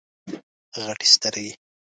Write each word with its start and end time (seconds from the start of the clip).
غټي 0.85 1.07
سترګي 1.13 1.51